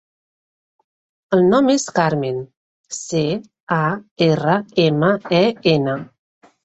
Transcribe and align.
El 1.37 1.43
nom 1.51 1.67
és 1.73 1.85
Carmen: 1.99 2.39
ce, 3.01 3.21
a, 3.79 3.85
erra, 4.29 4.57
ema, 4.89 5.11
e, 5.43 5.47
ena. 5.75 5.99